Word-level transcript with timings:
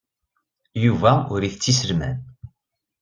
Yuba 0.85 1.11
ur 1.33 1.41
ittett 1.43 1.71
iselman. 1.71 2.17